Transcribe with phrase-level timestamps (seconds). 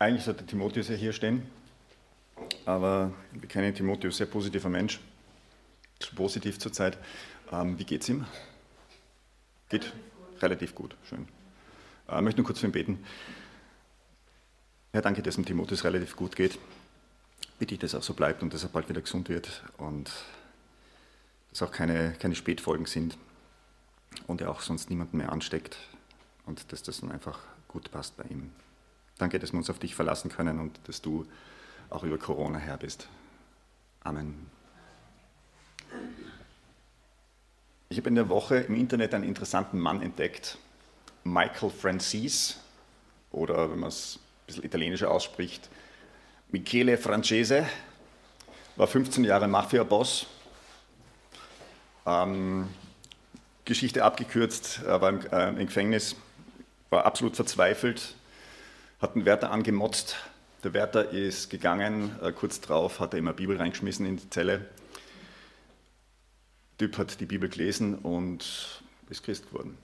[0.00, 1.42] Eigentlich sollte Timotheus ja hier stehen,
[2.64, 4.98] aber wir kennen Timotheus, sehr positiver Mensch,
[5.98, 6.96] zu positiv zurzeit.
[7.52, 8.24] Ähm, wie es ihm?
[9.68, 9.92] Geht
[10.40, 11.28] relativ gut, schön.
[12.08, 13.04] Äh, ich möchte nur kurz für ihn beten.
[14.92, 16.58] Herr, danke, dass dem Timotheus relativ gut geht.
[17.58, 20.10] Bitte ich, dass er auch so bleibt und dass er bald wieder gesund wird und
[21.50, 23.18] dass auch keine, keine Spätfolgen sind
[24.26, 25.76] und er auch sonst niemanden mehr ansteckt
[26.46, 27.38] und dass das dann einfach
[27.68, 28.50] gut passt bei ihm.
[29.20, 31.26] Danke, dass wir uns auf dich verlassen können und dass du
[31.90, 33.06] auch über Corona her bist.
[34.02, 34.46] Amen.
[37.90, 40.56] Ich habe in der Woche im Internet einen interessanten Mann entdeckt,
[41.22, 42.60] Michael Francis,
[43.30, 45.68] oder wenn man es ein bisschen italienischer ausspricht,
[46.50, 47.66] Michele Francese,
[48.76, 50.28] war 15 Jahre Mafia-Boss.
[52.06, 52.70] Ähm,
[53.66, 56.16] Geschichte abgekürzt, war im, äh, im Gefängnis,
[56.88, 58.14] war absolut verzweifelt,
[59.00, 60.16] hat einen Wärter angemotzt.
[60.62, 64.66] Der Wärter ist gegangen, äh, kurz drauf hat er immer Bibel reingeschmissen in die Zelle.
[66.78, 69.76] Der Typ hat die Bibel gelesen und ist Christ geworden.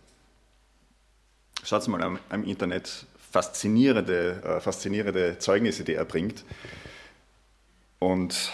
[1.65, 6.45] Schaut mal am Internet, faszinierende, äh, faszinierende Zeugnisse, die er bringt.
[7.99, 8.53] Und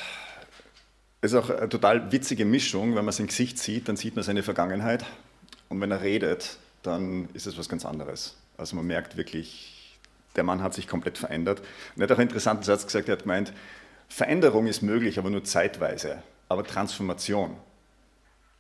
[1.21, 4.25] es ist auch eine total witzige Mischung, wenn man sein Gesicht sieht, dann sieht man
[4.25, 5.05] seine Vergangenheit.
[5.69, 8.37] Und wenn er redet, dann ist es was ganz anderes.
[8.57, 9.72] Also man merkt wirklich,
[10.37, 11.61] der Mann hat sich komplett verändert.
[11.95, 13.53] Und er hat auch einen interessanten Satz gesagt, er hat gemeint,
[14.09, 16.23] Veränderung ist möglich, aber nur zeitweise.
[16.49, 17.57] Aber Transformation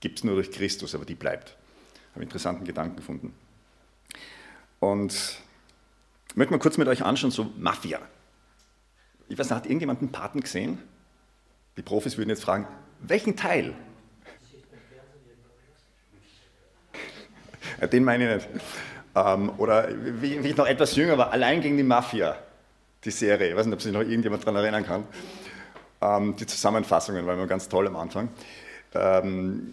[0.01, 1.56] gibt es nur durch Christus, aber die bleibt.
[1.95, 3.34] Ich habe interessanten Gedanken gefunden.
[4.81, 5.12] Und
[6.29, 8.01] ich möchte mal kurz mit euch anschauen, so Mafia.
[9.29, 10.79] Ich weiß nicht, hat irgendjemand einen Paten gesehen?
[11.77, 12.67] Die Profis würden jetzt fragen,
[13.01, 13.75] welchen Teil?
[17.92, 18.62] Den meine ich nicht.
[19.15, 22.37] Ähm, oder wie, wie, ich noch etwas jünger war, allein gegen die Mafia,
[23.05, 23.51] die Serie.
[23.51, 25.05] Ich weiß nicht, ob sich noch irgendjemand daran erinnern kann.
[26.01, 28.29] Ähm, die Zusammenfassungen waren immer ganz toll am Anfang.
[28.95, 29.73] Ähm,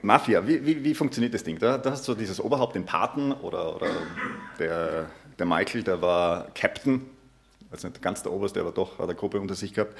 [0.00, 1.58] Mafia, wie, wie, wie, funktioniert das Ding?
[1.58, 3.88] Da, da hast du dieses Oberhaupt, den Paten oder, oder
[4.58, 5.06] der,
[5.38, 7.04] der Michael, der war Captain,
[7.70, 9.94] also nicht ganz der Oberste, aber doch hat eine Gruppe unter sich gehabt.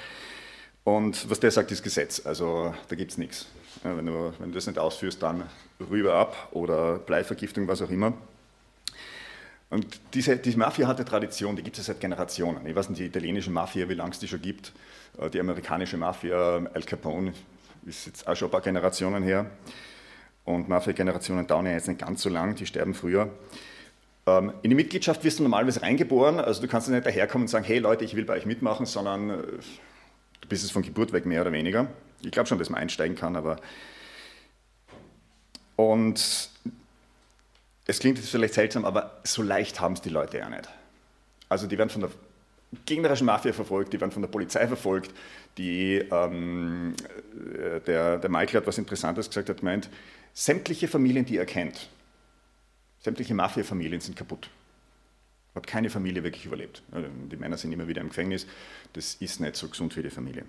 [0.83, 2.25] Und was der sagt, ist Gesetz.
[2.25, 3.47] Also da gibt es nichts.
[3.83, 5.43] wenn, du, wenn du das nicht ausführst, dann
[5.89, 8.13] rüber ab oder Bleivergiftung, was auch immer.
[9.69, 12.65] Und diese, diese Mafia hat eine Tradition, die gibt es seit Generationen.
[12.65, 14.71] Ich weiß nicht, die italienische Mafia, wie lange es die schon gibt.
[15.19, 17.33] Äh, die amerikanische Mafia, Al Capone,
[17.85, 19.45] ist jetzt auch schon ein paar Generationen her.
[20.43, 23.29] Und Mafia-Generationen dauern ja jetzt nicht ganz so lang, die sterben früher.
[24.25, 27.65] Ähm, in die Mitgliedschaft wirst du normalerweise reingeboren, also du kannst nicht daherkommen und sagen,
[27.65, 29.43] hey Leute, ich will bei euch mitmachen, sondern äh,
[30.41, 31.87] du bist es von Geburt weg mehr oder weniger.
[32.21, 33.57] Ich glaube schon, dass man einsteigen kann, aber...
[35.75, 36.49] Und
[37.85, 40.67] es klingt jetzt vielleicht seltsam, aber so leicht haben es die Leute ja nicht.
[41.47, 42.11] Also die werden von der
[42.85, 45.11] gegnerischen Mafia verfolgt, die werden von der Polizei verfolgt.
[45.57, 46.95] Die, ähm,
[47.53, 49.89] äh, der, der Michael hat was Interessantes gesagt, hat gemeint,
[50.33, 51.89] sämtliche Familien, die er kennt,
[53.01, 54.49] Sämtliche Mafia-Familien sind kaputt.
[55.55, 56.83] Hat keine Familie wirklich überlebt.
[57.31, 58.45] Die Männer sind immer wieder im Gefängnis.
[58.93, 60.45] Das ist nicht so gesund für die Familie.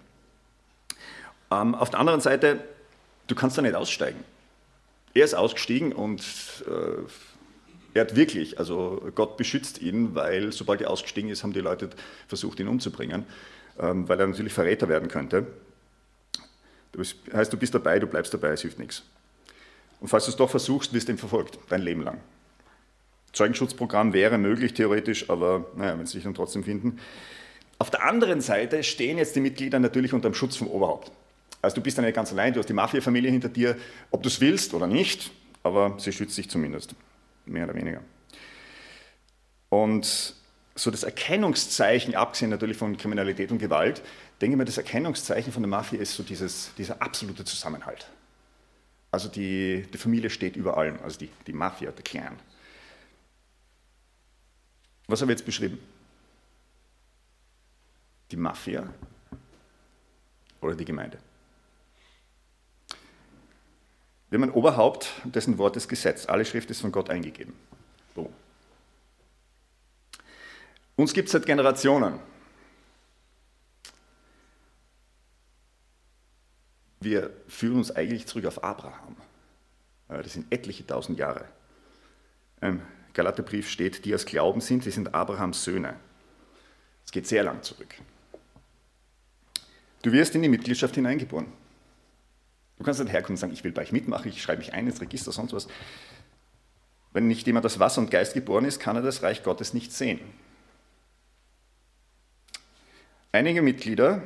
[1.50, 2.62] Ähm, auf der anderen Seite,
[3.26, 4.22] du kannst da nicht aussteigen.
[5.14, 6.22] Er ist ausgestiegen und
[6.66, 7.02] äh,
[7.94, 11.90] er hat wirklich, also Gott beschützt ihn, weil sobald er ausgestiegen ist, haben die Leute
[12.28, 13.24] versucht, ihn umzubringen,
[13.80, 15.46] ähm, weil er natürlich Verräter werden könnte.
[16.92, 19.02] Das heißt, du bist dabei, du bleibst dabei, es hilft nichts.
[20.00, 22.20] Und falls du es doch versuchst, wirst du ihm verfolgt, dein Leben lang.
[23.32, 26.98] Zeugenschutzprogramm wäre möglich theoretisch, aber naja, wenn sie sich dann trotzdem finden.
[27.78, 31.12] Auf der anderen Seite stehen jetzt die Mitglieder natürlich unter dem Schutz vom Oberhaupt.
[31.62, 33.76] Also du bist dann nicht ganz allein, du hast die Mafia-Familie hinter dir,
[34.10, 35.30] ob du es willst oder nicht,
[35.62, 36.94] aber sie schützt dich zumindest,
[37.46, 38.00] mehr oder weniger.
[39.68, 40.34] Und
[40.74, 44.02] so das Erkennungszeichen, abgesehen natürlich von Kriminalität und Gewalt,
[44.40, 48.08] denke ich mir, das Erkennungszeichen von der Mafia ist so dieses, dieser absolute Zusammenhalt.
[49.10, 52.38] Also die, die Familie steht über allem, also die, die Mafia, der Clan.
[55.10, 55.78] Was habe ich jetzt beschrieben?
[58.30, 58.88] Die Mafia
[60.60, 61.18] oder die Gemeinde?
[64.28, 66.26] Wir haben ein Oberhaupt, dessen Wort ist Gesetz.
[66.26, 67.54] Alle Schrift ist von Gott eingegeben.
[68.14, 68.32] So.
[70.94, 72.20] Uns gibt es seit Generationen.
[77.00, 79.16] Wir führen uns eigentlich zurück auf Abraham.
[80.06, 81.46] Das sind etliche tausend Jahre.
[83.14, 85.96] Galaterbrief steht, die aus Glauben sind, sie sind Abrahams Söhne.
[87.04, 87.94] Es geht sehr lang zurück.
[90.02, 91.46] Du wirst in die Mitgliedschaft hineingeboren.
[92.78, 94.86] Du kannst nicht herkommen und sagen, ich will bei euch mitmachen, ich schreibe mich ein
[94.86, 95.68] ins Register, sonst was.
[97.12, 99.92] Wenn nicht jemand aus Wasser und Geist geboren ist, kann er das Reich Gottes nicht
[99.92, 100.20] sehen.
[103.32, 104.22] Einige Mitglieder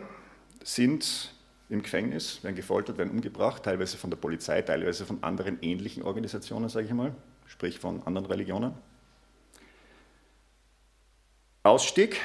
[0.62, 1.34] sind
[1.68, 6.68] im Gefängnis, werden gefoltert, werden umgebracht, teilweise von der Polizei, teilweise von anderen ähnlichen Organisationen,
[6.68, 7.14] sage ich mal,
[7.46, 8.74] sprich von anderen Religionen.
[11.62, 12.20] Ausstieg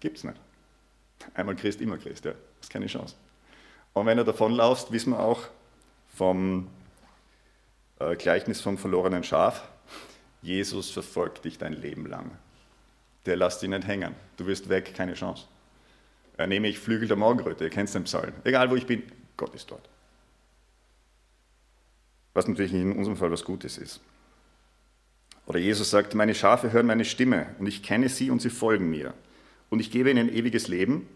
[0.00, 0.36] gibt es nicht.
[1.32, 2.32] Einmal Christ, immer Christ, ja.
[2.32, 3.14] Das ist keine Chance.
[3.94, 5.42] Und wenn du davonlaufst, wissen wir auch
[6.14, 6.68] vom
[7.98, 9.66] äh, Gleichnis vom verlorenen Schaf,
[10.42, 12.30] Jesus verfolgt dich dein Leben lang.
[13.24, 14.14] Der lässt dich nicht hängen.
[14.36, 15.46] Du wirst weg, keine Chance.
[16.36, 18.32] Er nehme ich Flügel der Morgenröte, ihr kennt den Psalm.
[18.42, 19.04] Egal wo ich bin,
[19.36, 19.88] Gott ist dort.
[22.34, 24.00] Was natürlich in unserem Fall was Gutes ist.
[25.46, 28.88] Oder Jesus sagt, meine Schafe hören meine Stimme und ich kenne sie und sie folgen
[28.90, 29.14] mir.
[29.68, 31.06] Und ich gebe ihnen ewiges Leben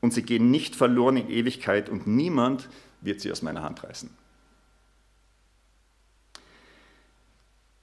[0.00, 2.68] und sie gehen nicht verloren in Ewigkeit und niemand
[3.00, 4.10] wird sie aus meiner Hand reißen.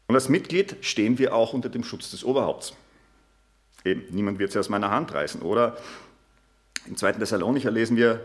[0.08, 2.74] Und als Mitglied stehen wir auch unter dem Schutz des Oberhaupts.
[3.84, 5.42] Eben, niemand wird sie aus meiner Hand reißen.
[5.42, 5.78] Oder
[6.86, 7.14] im 2.
[7.14, 8.22] Thessalonicher lesen wir,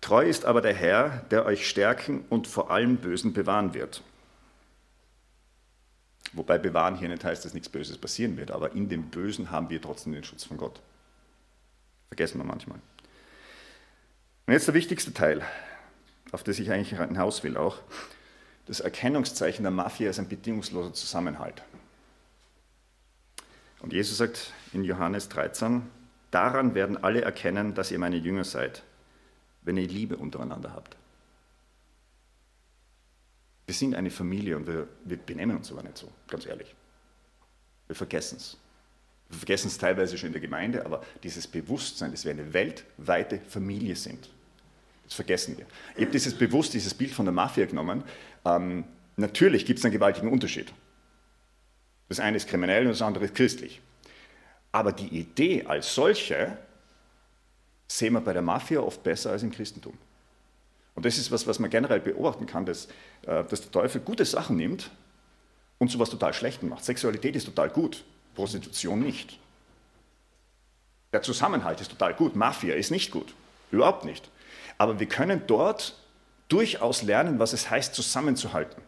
[0.00, 4.02] Treu ist aber der Herr, der euch stärken und vor allem Bösen bewahren wird.
[6.32, 9.68] Wobei bewahren hier nicht heißt, dass nichts Böses passieren wird, aber in dem Bösen haben
[9.68, 10.80] wir trotzdem den Schutz von Gott.
[12.08, 12.78] Vergessen wir manchmal.
[14.46, 15.42] Und jetzt der wichtigste Teil,
[16.32, 17.78] auf das ich eigentlich hinaus will auch.
[18.66, 21.62] Das Erkennungszeichen der Mafia ist ein bedingungsloser Zusammenhalt.
[23.80, 25.82] Und Jesus sagt in Johannes 13,
[26.30, 28.82] daran werden alle erkennen, dass ihr meine Jünger seid,
[29.62, 30.96] wenn ihr Liebe untereinander habt.
[33.70, 36.74] Wir sind eine Familie und wir, wir benehmen uns aber nicht so, ganz ehrlich.
[37.86, 38.56] Wir vergessen es.
[39.28, 43.38] Wir vergessen es teilweise schon in der Gemeinde, aber dieses Bewusstsein, dass wir eine weltweite
[43.48, 44.28] Familie sind,
[45.04, 45.66] das vergessen wir.
[45.94, 48.02] Ich habe dieses bewusst, dieses Bild von der Mafia genommen.
[48.44, 48.82] Ähm,
[49.16, 50.72] natürlich gibt es einen gewaltigen Unterschied.
[52.08, 53.80] Das eine ist kriminell und das andere ist christlich.
[54.72, 56.58] Aber die Idee als solche
[57.86, 59.96] sehen wir bei der Mafia oft besser als im Christentum.
[61.00, 62.84] Und das ist was, was man generell beobachten kann, dass,
[63.22, 64.90] äh, dass der Teufel gute Sachen nimmt
[65.78, 66.84] und sowas total Schlechten macht.
[66.84, 68.04] Sexualität ist total gut,
[68.34, 69.38] Prostitution nicht.
[71.14, 73.34] Der Zusammenhalt ist total gut, Mafia ist nicht gut,
[73.70, 74.28] überhaupt nicht.
[74.76, 75.96] Aber wir können dort
[76.48, 78.82] durchaus lernen, was es heißt, zusammenzuhalten.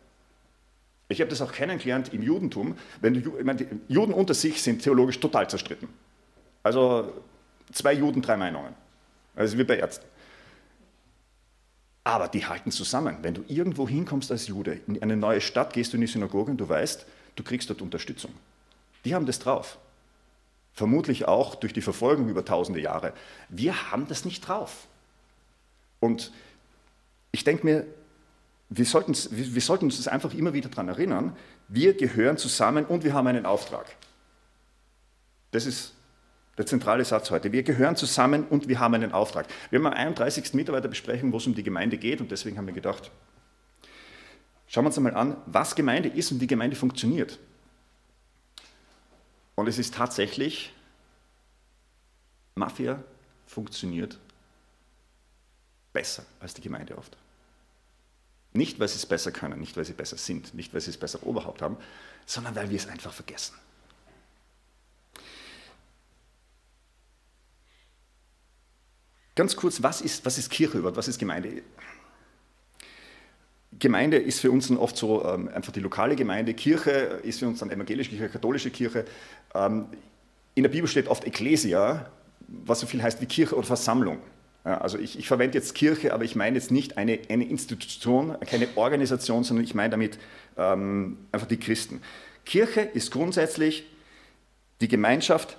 [1.08, 2.76] Ich habe das auch kennengelernt im Judentum.
[3.00, 5.88] Wenn du, ich meine, Juden unter sich sind theologisch total zerstritten.
[6.62, 7.10] Also
[7.72, 8.74] zwei Juden, drei Meinungen.
[9.34, 10.11] Also wie bei Ärzten.
[12.04, 13.18] Aber die halten zusammen.
[13.22, 16.50] Wenn du irgendwo hinkommst als Jude, in eine neue Stadt, gehst du in die Synagoge
[16.50, 17.06] und du weißt,
[17.36, 18.32] du kriegst dort Unterstützung.
[19.04, 19.78] Die haben das drauf.
[20.74, 23.12] Vermutlich auch durch die Verfolgung über tausende Jahre.
[23.48, 24.86] Wir haben das nicht drauf.
[26.00, 26.32] Und
[27.30, 27.86] ich denke mir,
[28.68, 31.36] wir sollten, wir sollten uns das einfach immer wieder daran erinnern,
[31.68, 33.86] wir gehören zusammen und wir haben einen Auftrag.
[35.50, 35.92] Das ist
[36.58, 37.52] der zentrale Satz heute.
[37.52, 39.46] Wir gehören zusammen und wir haben einen Auftrag.
[39.70, 40.54] Wir haben am 31.
[40.54, 43.10] Mitarbeiterbesprechung, wo es um die Gemeinde geht und deswegen haben wir gedacht,
[44.66, 47.38] schauen wir uns einmal an, was Gemeinde ist und wie Gemeinde funktioniert.
[49.54, 50.72] Und es ist tatsächlich,
[52.54, 53.02] Mafia
[53.46, 54.18] funktioniert
[55.92, 57.16] besser als die Gemeinde oft.
[58.54, 60.98] Nicht, weil sie es besser können, nicht, weil sie besser sind, nicht, weil sie es
[60.98, 61.78] besser Oberhaupt haben,
[62.26, 63.54] sondern weil wir es einfach vergessen.
[69.34, 70.96] Ganz kurz, was ist, was ist Kirche überhaupt?
[70.96, 71.62] Was ist Gemeinde?
[73.78, 76.52] Gemeinde ist für uns dann oft so ähm, einfach die lokale Gemeinde.
[76.54, 76.90] Kirche
[77.22, 79.06] ist für uns dann evangelische Kirche, katholische Kirche.
[79.54, 79.86] Ähm,
[80.54, 82.10] in der Bibel steht oft Ecclesia,
[82.46, 84.18] was so viel heißt wie Kirche oder Versammlung.
[84.64, 88.36] Ja, also ich, ich, verwende jetzt Kirche, aber ich meine jetzt nicht eine, eine Institution,
[88.46, 90.18] keine Organisation, sondern ich meine damit
[90.56, 92.00] ähm, einfach die Christen.
[92.44, 93.84] Kirche ist grundsätzlich
[94.80, 95.56] die Gemeinschaft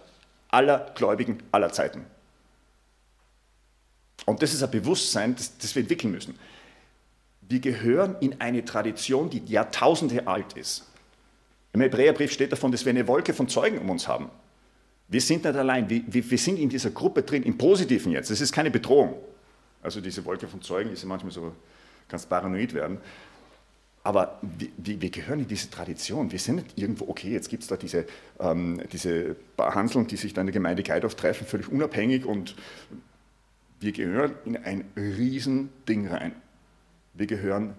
[0.50, 2.06] aller Gläubigen aller Zeiten.
[4.26, 6.38] Und das ist ein Bewusstsein, das, das wir entwickeln müssen.
[7.42, 10.86] Wir gehören in eine Tradition, die Jahrtausende alt ist.
[11.74, 14.30] Im Hebräerbrief steht davon, dass wir eine Wolke von Zeugen um uns haben.
[15.08, 18.32] Wir sind nicht allein, wir, wir, sind in dieser Gruppe drin, im Positiven jetzt.
[18.32, 19.16] Das ist keine Bedrohung.
[19.82, 21.54] Also diese Wolke von Zeugen ist ja manchmal so,
[22.08, 23.00] ganz paranoid werden.
[24.04, 26.32] Aber wir, wir, gehören in diese Tradition.
[26.32, 28.06] Wir sind nicht irgendwo, okay, jetzt gibt es da diese,
[28.40, 32.56] ähm, diese paar Hanseln, die sich dann in der Gemeinde Geidorf treffen, völlig unabhängig und
[33.80, 36.36] wir gehören in ein Riesending rein.
[37.14, 37.76] Wir gehören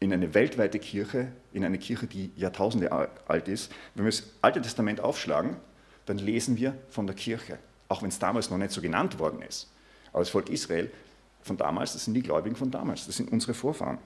[0.00, 3.72] in eine weltweite Kirche, in eine Kirche, die Jahrtausende alt ist.
[3.94, 5.56] Wenn wir das Alte Testament aufschlagen,
[6.06, 7.58] dann lesen wir von der Kirche,
[7.88, 9.70] auch wenn es damals noch nicht so genannt worden ist.
[10.12, 10.90] Aber das Volk Israel
[11.42, 13.98] von damals, das sind die Gläubigen von damals, das sind unsere Vorfahren.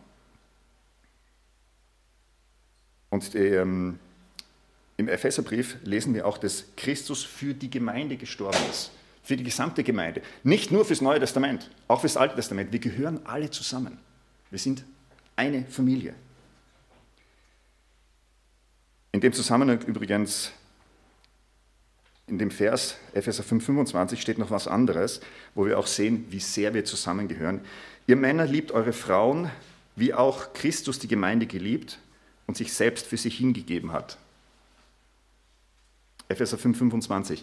[3.10, 3.98] Und ähm,
[4.96, 8.90] im Epheserbrief lesen wir auch, dass Christus für die Gemeinde gestorben ist.
[9.26, 10.22] Für die gesamte Gemeinde.
[10.44, 12.70] Nicht nur fürs Neue Testament, auch fürs Alte Testament.
[12.70, 13.98] Wir gehören alle zusammen.
[14.50, 14.84] Wir sind
[15.34, 16.14] eine Familie.
[19.10, 20.52] In dem Zusammenhang übrigens,
[22.28, 25.20] in dem Vers Epheser 5,25 steht noch was anderes,
[25.56, 27.62] wo wir auch sehen, wie sehr wir zusammengehören.
[28.06, 29.50] Ihr Männer liebt eure Frauen,
[29.96, 31.98] wie auch Christus die Gemeinde geliebt
[32.46, 34.18] und sich selbst für sie hingegeben hat.
[36.28, 37.40] Epheser 5,25.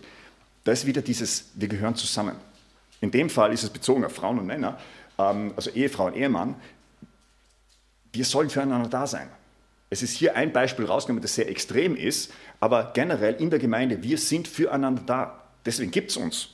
[0.63, 2.35] Da ist wieder dieses, wir gehören zusammen.
[3.01, 4.79] In dem Fall ist es bezogen auf Frauen und Männer,
[5.17, 6.55] ähm, also Ehefrau und Ehemann.
[8.13, 9.29] Wir sollen füreinander da sein.
[9.89, 14.01] Es ist hier ein Beispiel rausgenommen, das sehr extrem ist, aber generell in der Gemeinde,
[14.01, 15.43] wir sind füreinander da.
[15.65, 16.49] Deswegen gibt es uns.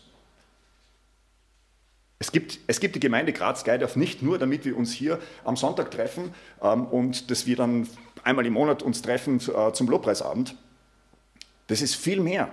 [2.21, 5.55] Es gibt, es gibt die Gemeinde Graz Geidorf nicht nur, damit wir uns hier am
[5.55, 7.87] Sonntag treffen ähm, und dass wir dann
[8.23, 10.55] einmal im Monat uns treffen äh, zum Lobpreisabend.
[11.67, 12.51] Das ist viel mehr,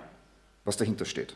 [0.63, 1.35] was dahinter steht.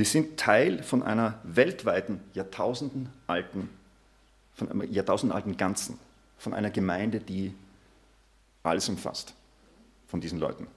[0.00, 3.68] Wir sind Teil von einer weltweiten, jahrtausendenalten,
[4.54, 5.98] von einem jahrtausendenalten Ganzen,
[6.38, 7.52] von einer Gemeinde, die
[8.62, 9.34] alles umfasst,
[10.06, 10.68] von diesen Leuten.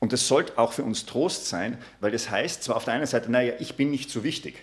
[0.00, 3.06] Und das sollte auch für uns Trost sein, weil das heißt zwar auf der einen
[3.06, 4.60] Seite, naja, ich bin nicht so wichtig,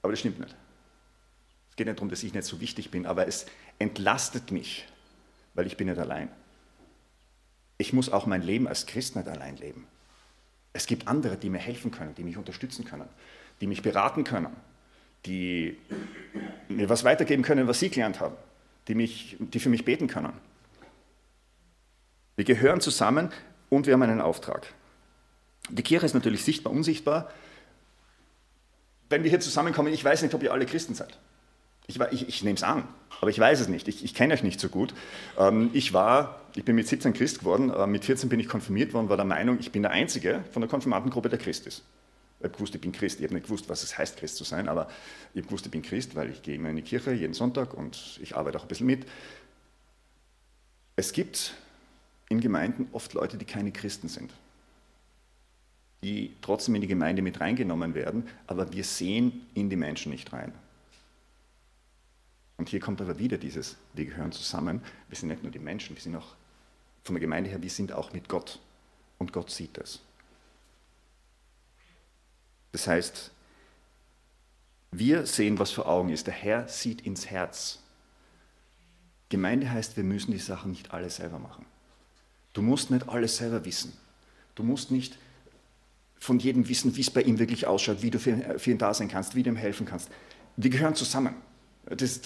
[0.00, 0.56] aber das stimmt nicht.
[1.68, 3.44] Es geht nicht darum, dass ich nicht so wichtig bin, aber es
[3.78, 4.88] entlastet mich,
[5.52, 6.30] weil ich bin nicht allein.
[7.76, 9.86] Ich muss auch mein Leben als Christ nicht allein leben.
[10.72, 13.08] Es gibt andere, die mir helfen können, die mich unterstützen können,
[13.60, 14.56] die mich beraten können,
[15.26, 15.78] die
[16.68, 18.36] mir was weitergeben können, was sie gelernt haben,
[18.88, 20.32] die, mich, die für mich beten können.
[22.36, 23.30] Wir gehören zusammen
[23.68, 24.72] und wir haben einen Auftrag.
[25.68, 27.30] Die Kirche ist natürlich sichtbar, unsichtbar.
[29.08, 31.18] Wenn wir hier zusammenkommen, ich weiß nicht, ob ihr alle Christen seid.
[31.86, 32.86] Ich, ich, ich nehme es an,
[33.20, 33.88] aber ich weiß es nicht.
[33.88, 34.94] Ich, ich kenne euch nicht so gut.
[35.38, 38.94] Ähm, ich war, ich bin mit 17 Christ geworden, äh, mit 14 bin ich konfirmiert
[38.94, 41.82] worden, war der Meinung, ich bin der Einzige von der Konfirmantengruppe, der Christ ist.
[42.42, 43.20] Ich habe gewusst, ich bin Christ.
[43.20, 44.88] Ich habe nicht gewusst, was es heißt, Christ zu sein, aber
[45.32, 47.72] ich habe gewusst, ich bin Christ, weil ich gehe immer in die Kirche jeden Sonntag
[47.72, 49.06] und ich arbeite auch ein bisschen mit.
[50.96, 51.54] Es gibt
[52.28, 54.32] in Gemeinden oft Leute, die keine Christen sind,
[56.02, 60.32] die trotzdem in die Gemeinde mit reingenommen werden, aber wir sehen in die Menschen nicht
[60.32, 60.52] rein.
[62.62, 65.96] Und hier kommt aber wieder dieses, wir gehören zusammen, wir sind nicht nur die Menschen,
[65.96, 66.36] wir sind auch
[67.02, 68.60] von der Gemeinde her, wir sind auch mit Gott.
[69.18, 69.98] Und Gott sieht es.
[72.70, 73.32] Das heißt,
[74.92, 76.28] wir sehen, was vor Augen ist.
[76.28, 77.80] Der Herr sieht ins Herz.
[79.28, 81.66] Gemeinde heißt, wir müssen die Sachen nicht alle selber machen.
[82.52, 83.92] Du musst nicht alles selber wissen.
[84.54, 85.18] Du musst nicht
[86.20, 89.08] von jedem wissen, wie es bei ihm wirklich ausschaut, wie du für ihn da sein
[89.08, 90.12] kannst, wie du ihm helfen kannst.
[90.56, 91.34] Wir gehören zusammen.
[91.86, 92.20] Das,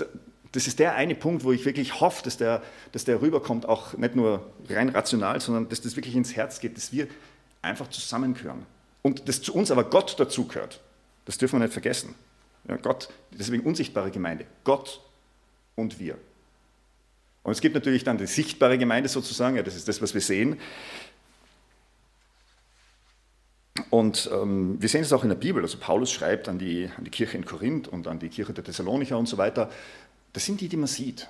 [0.53, 3.95] das ist der eine Punkt, wo ich wirklich hoffe, dass der, dass der rüberkommt, auch
[3.95, 7.09] nicht nur rein rational, sondern dass das wirklich ins Herz geht, dass wir
[7.63, 8.65] einfach zusammengehören.
[9.03, 10.81] Und dass zu uns aber Gott dazugehört.
[11.25, 12.15] Das dürfen wir nicht vergessen.
[12.69, 14.47] Ja, Gott, deswegen unsichtbare Gemeinde.
[14.65, 15.01] Gott
[15.75, 16.19] und wir.
[17.43, 20.21] Und es gibt natürlich dann die sichtbare Gemeinde sozusagen, ja, das ist das, was wir
[20.21, 20.59] sehen.
[23.91, 25.63] Und ähm, wir sehen es auch in der Bibel.
[25.63, 28.65] Also Paulus schreibt an die, an die Kirche in Korinth und an die Kirche der
[28.65, 29.71] Thessalonicher und so weiter.
[30.33, 31.29] Das sind die, die man sieht.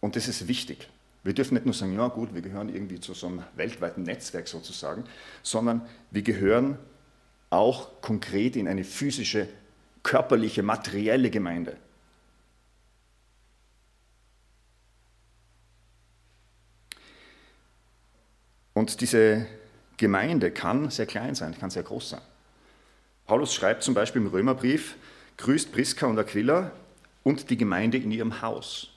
[0.00, 0.88] Und das ist wichtig.
[1.24, 4.48] Wir dürfen nicht nur sagen, ja gut, wir gehören irgendwie zu so einem weltweiten Netzwerk
[4.48, 5.04] sozusagen,
[5.42, 6.78] sondern wir gehören
[7.50, 9.46] auch konkret in eine physische,
[10.02, 11.76] körperliche, materielle Gemeinde.
[18.74, 19.46] Und diese
[19.96, 22.20] Gemeinde kann sehr klein sein, kann sehr groß sein.
[23.26, 24.96] Paulus schreibt zum Beispiel im Römerbrief,
[25.38, 26.72] grüßt Priska und Aquila
[27.22, 28.88] und die Gemeinde in ihrem Haus.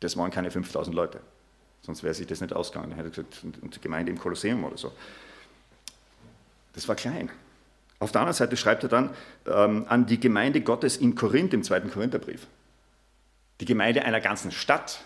[0.00, 1.20] Das waren keine 5000 Leute,
[1.82, 2.92] sonst wäre sich das nicht ausgegangen.
[2.92, 4.92] Er hätte gesagt, und die Gemeinde im Kolosseum oder so.
[6.72, 7.30] Das war klein.
[7.98, 9.10] Auf der anderen Seite schreibt er dann
[9.46, 12.46] ähm, an die Gemeinde Gottes in Korinth im zweiten Korintherbrief.
[13.60, 15.00] Die Gemeinde einer ganzen Stadt.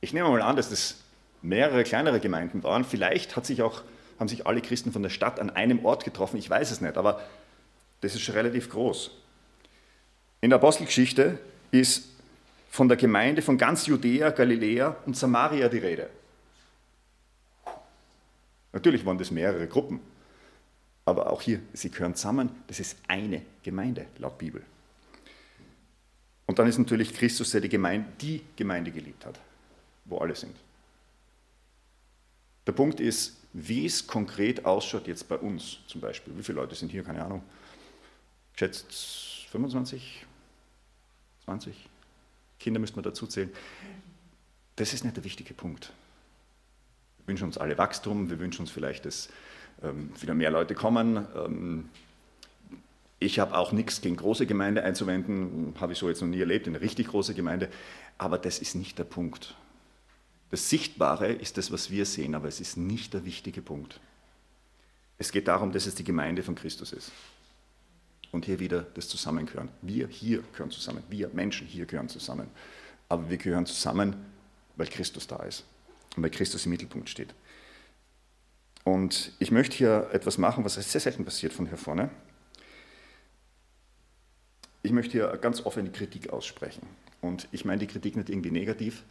[0.00, 1.00] Ich nehme mal an, dass das
[1.42, 2.84] mehrere kleinere Gemeinden waren.
[2.84, 3.82] Vielleicht hat sich auch
[4.18, 6.96] haben sich alle Christen von der Stadt an einem Ort getroffen, ich weiß es nicht,
[6.96, 7.22] aber
[8.00, 9.10] das ist schon relativ groß.
[10.40, 11.38] In der Apostelgeschichte
[11.70, 12.08] ist
[12.70, 16.10] von der Gemeinde von ganz Judäa, Galiläa und Samaria die Rede.
[18.72, 20.00] Natürlich waren das mehrere Gruppen,
[21.04, 24.62] aber auch hier, sie gehören zusammen, das ist eine Gemeinde laut Bibel.
[26.46, 29.38] Und dann ist natürlich Christus, der die Gemeinde, die Gemeinde geliebt hat,
[30.04, 30.54] wo alle sind.
[32.68, 36.36] Der Punkt ist, wie es konkret ausschaut jetzt bei uns zum Beispiel.
[36.36, 37.02] Wie viele Leute sind hier?
[37.02, 37.42] Keine Ahnung.
[38.52, 40.26] Geschätzt 25,
[41.46, 41.88] 20?
[42.60, 43.50] Kinder müsste man dazu zählen.
[44.76, 45.94] Das ist nicht der wichtige Punkt.
[47.20, 49.30] Wir wünschen uns alle Wachstum, wir wünschen uns vielleicht, dass
[49.82, 51.26] ähm, wieder mehr Leute kommen.
[51.34, 51.88] Ähm,
[53.18, 56.68] ich habe auch nichts gegen große Gemeinde einzuwenden, habe ich so jetzt noch nie erlebt,
[56.68, 57.70] eine richtig große Gemeinde,
[58.18, 59.54] aber das ist nicht der Punkt.
[60.50, 64.00] Das Sichtbare ist das, was wir sehen, aber es ist nicht der wichtige Punkt.
[65.18, 67.12] Es geht darum, dass es die Gemeinde von Christus ist.
[68.30, 69.68] Und hier wieder das Zusammengehören.
[69.82, 71.02] Wir hier gehören zusammen.
[71.08, 72.48] Wir Menschen hier gehören zusammen.
[73.08, 74.16] Aber wir gehören zusammen,
[74.76, 75.64] weil Christus da ist
[76.16, 77.34] und weil Christus im Mittelpunkt steht.
[78.84, 82.10] Und ich möchte hier etwas machen, was sehr selten passiert von hier vorne.
[84.82, 86.86] Ich möchte hier ganz offene Kritik aussprechen.
[87.20, 89.04] Und ich meine die Kritik nicht irgendwie negativ.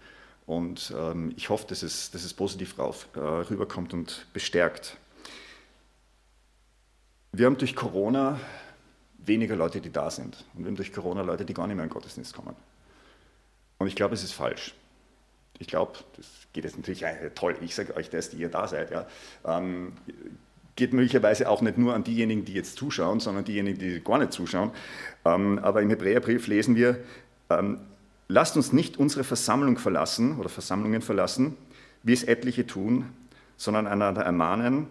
[0.48, 4.98] Und ähm, ich hoffe, dass es, dass es positiv rauf, äh, rüberkommt und bestärkt.
[7.34, 8.40] Wir haben durch Corona
[9.18, 10.46] weniger Leute, die da sind.
[10.56, 12.56] Und wir haben durch Corona Leute, die gar nicht mehr in den Gottesdienst kommen.
[13.78, 14.74] Und ich glaube, es ist falsch.
[15.60, 18.70] Ich glaube, das geht jetzt natürlich, äh, toll, ich sage euch das, die ihr da
[18.70, 18.90] seid.
[18.90, 19.06] Ja.
[19.46, 19.94] Ähm,
[20.78, 24.32] geht möglicherweise auch nicht nur an diejenigen, die jetzt zuschauen, sondern diejenigen, die gar nicht
[24.32, 24.72] zuschauen.
[25.26, 27.04] Ähm, aber im Hebräerbrief lesen wir,
[27.50, 27.82] ähm,
[28.28, 31.56] lasst uns nicht unsere Versammlung verlassen oder Versammlungen verlassen,
[32.04, 33.10] wie es etliche tun,
[33.58, 34.88] sondern einander ermahnen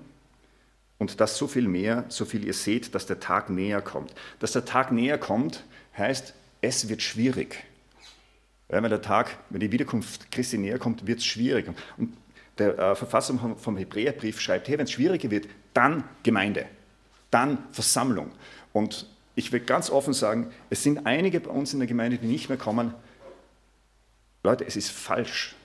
[0.98, 4.14] und das so viel mehr, so viel ihr seht, dass der Tag näher kommt.
[4.38, 5.64] Dass der Tag näher kommt,
[5.96, 7.64] heißt, es wird schwierig.
[8.68, 11.70] Wenn der Tag, wenn die Wiederkunft Christi näher kommt, wird es schwierig.
[11.96, 12.16] Und
[12.58, 16.66] der äh, Verfasser vom Hebräerbrief schreibt, hey, wenn es schwieriger wird, dann Gemeinde,
[17.30, 18.32] dann Versammlung.
[18.72, 22.26] Und ich will ganz offen sagen, es sind einige bei uns in der Gemeinde, die
[22.26, 22.94] nicht mehr kommen.
[24.46, 25.56] Leute, es ist falsch.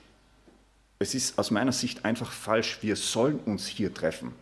[0.98, 2.78] Es ist aus meiner Sicht einfach falsch.
[2.82, 4.32] Wir sollen uns hier treffen.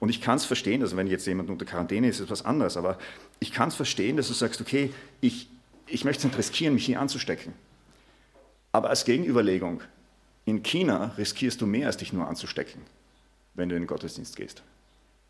[0.00, 2.76] Und ich kann es verstehen, also wenn jetzt jemand unter Quarantäne ist, ist was anderes,
[2.76, 2.98] aber
[3.38, 5.48] ich kann es verstehen, dass du sagst, okay, ich,
[5.86, 7.52] ich möchte es nicht riskieren, mich hier anzustecken.
[8.72, 9.82] Aber als Gegenüberlegung,
[10.46, 12.80] in China riskierst du mehr, als dich nur anzustecken,
[13.54, 14.62] wenn du in den Gottesdienst gehst.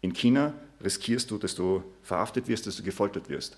[0.03, 3.57] In China riskierst du, dass du verhaftet wirst, dass du gefoltert wirst.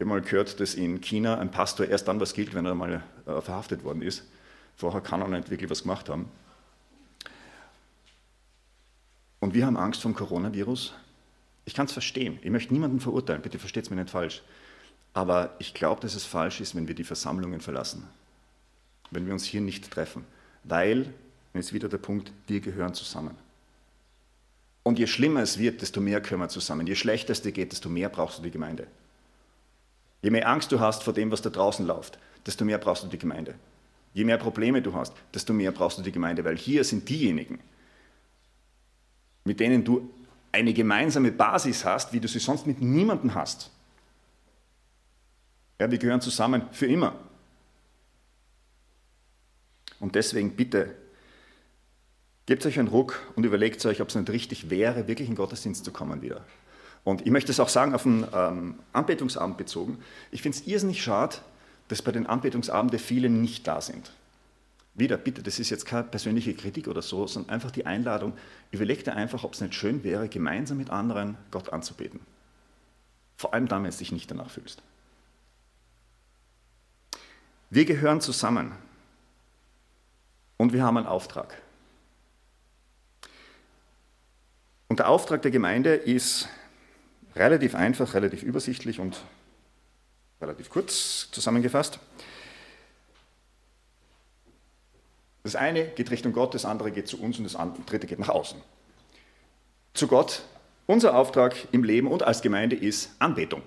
[0.00, 2.74] Ich habe mal gehört, dass in China ein Pastor erst dann was gilt, wenn er
[2.74, 4.24] mal äh, verhaftet worden ist.
[4.74, 6.30] Vorher kann er nicht wirklich was gemacht haben.
[9.40, 10.94] Und wir haben Angst vom Coronavirus.
[11.66, 12.38] Ich kann es verstehen.
[12.40, 14.40] Ich möchte niemanden verurteilen, bitte versteht es mir nicht falsch.
[15.12, 18.08] Aber ich glaube, dass es falsch ist, wenn wir die Versammlungen verlassen.
[19.10, 20.24] Wenn wir uns hier nicht treffen.
[20.64, 21.12] Weil,
[21.52, 23.36] jetzt wieder der Punkt, wir gehören zusammen.
[24.82, 26.86] Und je schlimmer es wird, desto mehr gehören wir zusammen.
[26.86, 28.86] Je schlechter es dir geht, desto mehr brauchst du die Gemeinde.
[30.22, 33.08] Je mehr Angst du hast vor dem, was da draußen läuft, desto mehr brauchst du
[33.08, 33.54] die Gemeinde.
[34.12, 37.60] Je mehr Probleme du hast, desto mehr brauchst du die Gemeinde, weil hier sind diejenigen,
[39.44, 40.10] mit denen du
[40.52, 43.70] eine gemeinsame Basis hast, wie du sie sonst mit niemandem hast.
[45.78, 47.14] Ja, wir gehören zusammen für immer.
[50.00, 50.94] Und deswegen bitte,
[52.46, 55.84] gebt euch einen Ruck und überlegt euch, ob es nicht richtig wäre, wirklich in Gottesdienst
[55.84, 56.44] zu kommen wieder.
[57.04, 59.98] Und ich möchte es auch sagen, auf den ähm, Anbetungsabend bezogen.
[60.30, 61.36] Ich finde es irrsinnig schade,
[61.88, 64.12] dass bei den Anbetungsabenden viele nicht da sind.
[64.94, 68.34] Wieder, bitte, das ist jetzt keine persönliche Kritik oder so, sondern einfach die Einladung,
[68.70, 72.20] überleg dir einfach, ob es nicht schön wäre, gemeinsam mit anderen Gott anzubeten.
[73.36, 74.82] Vor allem dann, wenn du dich nicht danach fühlst.
[77.70, 78.72] Wir gehören zusammen
[80.58, 81.56] und wir haben einen Auftrag.
[84.88, 86.48] Und der Auftrag der Gemeinde ist
[87.36, 89.20] relativ einfach, relativ übersichtlich und
[90.40, 91.98] relativ kurz zusammengefasst.
[95.42, 98.28] Das eine geht Richtung Gott, das andere geht zu uns und das dritte geht nach
[98.28, 98.60] außen.
[99.94, 100.42] Zu Gott,
[100.86, 103.62] unser Auftrag im Leben und als Gemeinde ist Anbetung.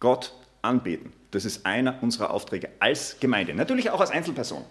[0.00, 1.12] Gott anbeten.
[1.30, 3.54] Das ist einer unserer Aufträge als Gemeinde.
[3.54, 4.64] Natürlich auch als Einzelperson,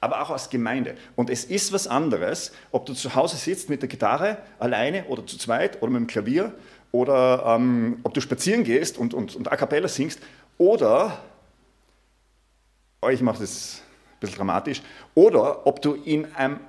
[0.00, 0.96] aber auch als Gemeinde.
[1.16, 5.26] Und es ist was anderes, ob du zu Hause sitzt mit der Gitarre alleine oder
[5.26, 6.54] zu zweit oder mit dem Klavier
[6.94, 10.20] oder ähm, ob du spazieren gehst und, und, und A cappella singst
[10.58, 11.18] oder,
[13.02, 13.82] oh, ich mache das
[14.20, 14.80] bisschen dramatisch,
[15.16, 16.60] oder ob du in einem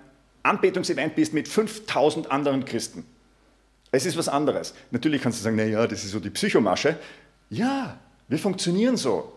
[0.42, 3.06] Anbetungsevent bist mit 5000 anderen Christen.
[3.92, 4.74] Es ist was anderes.
[4.90, 6.98] Natürlich kannst du sagen, naja, das ist so die Psychomasche.
[7.52, 9.32] Ja, wir funktionieren so.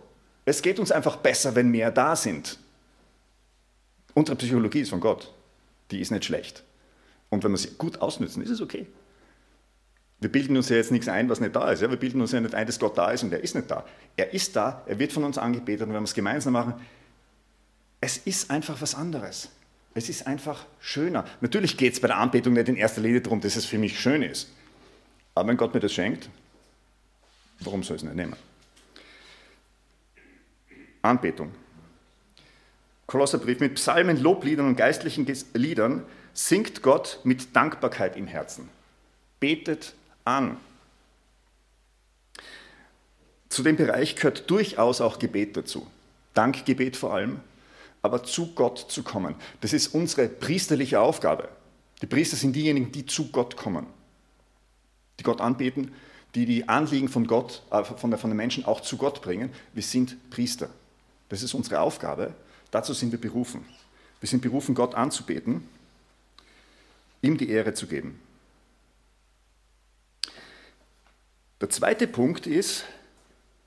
[0.47, 2.59] Es geht uns einfach besser, wenn mehr da sind.
[4.15, 5.31] Unsere Psychologie ist von Gott.
[5.91, 6.65] Die ist nicht schlecht.
[7.29, 8.87] Und wenn wir sie gut ausnützen, ist es okay.
[10.21, 11.81] Wir bilden uns ja jetzt nichts ein, was nicht da ist.
[11.81, 13.71] Ja, wir bilden uns ja nicht ein, dass Gott da ist und er ist nicht
[13.71, 13.85] da.
[14.17, 16.75] Er ist da, er wird von uns angebetet und wenn wir es gemeinsam machen,
[18.01, 19.51] es ist einfach was anderes.
[19.95, 21.25] Es ist einfach schöner.
[21.41, 23.99] Natürlich geht es bei der Anbetung nicht in erster Linie darum, dass es für mich
[23.99, 24.49] schön ist.
[25.35, 26.29] Aber wenn Gott mir das schenkt,
[27.61, 28.37] warum soll ich es nicht nehmen?
[31.03, 31.53] Anbetung.
[33.07, 36.03] Kolosserbrief mit Psalmen, Lobliedern und geistlichen Liedern
[36.35, 38.69] singt Gott mit Dankbarkeit im Herzen.
[39.41, 39.95] Betet
[40.29, 40.57] an.
[43.49, 45.87] Zu dem Bereich gehört durchaus auch Gebet dazu.
[46.35, 47.41] Dankgebet vor allem,
[48.03, 49.35] aber zu Gott zu kommen.
[49.61, 51.49] Das ist unsere priesterliche Aufgabe.
[52.03, 53.87] Die Priester sind diejenigen, die zu Gott kommen,
[55.19, 55.93] die Gott anbeten,
[56.35, 59.51] die die Anliegen von Gott, äh, von, der, von den Menschen auch zu Gott bringen.
[59.73, 60.71] Wir sind Priester.
[61.29, 62.35] Das ist unsere Aufgabe.
[62.71, 63.65] Dazu sind wir berufen.
[64.21, 65.67] Wir sind berufen, Gott anzubeten,
[67.23, 68.21] ihm die Ehre zu geben.
[71.61, 72.85] Der zweite Punkt ist,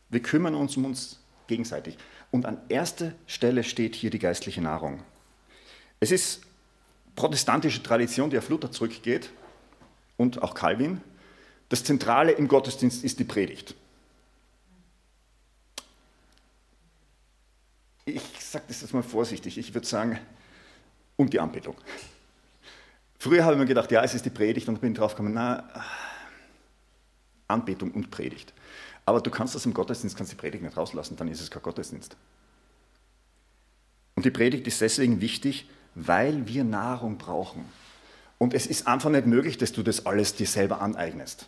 [0.10, 1.98] wir kümmern uns um uns gegenseitig.
[2.32, 5.04] Und an erster Stelle steht hier die geistliche Nahrung.
[6.00, 6.42] Es ist
[7.16, 9.30] protestantische Tradition, die auf Luther zurückgeht
[10.18, 11.02] und auch Calvin.
[11.68, 13.76] Das Zentrale im Gottesdienst ist die Predigt.
[18.06, 20.20] Ich sage das jetzt mal vorsichtig, ich würde sagen,
[21.18, 21.76] und die Anbetung.
[23.20, 25.70] Früher habe ich mir gedacht, ja, es ist die Predigt und bin drauf gekommen, na,
[27.52, 28.54] Anbetung und Predigt.
[29.06, 31.62] Aber du kannst das im Gottesdienst, kannst die Predigt nicht rauslassen, dann ist es kein
[31.62, 32.16] Gottesdienst.
[34.16, 37.66] Und die Predigt ist deswegen wichtig, weil wir Nahrung brauchen.
[38.38, 41.48] Und es ist einfach nicht möglich, dass du das alles dir selber aneignest.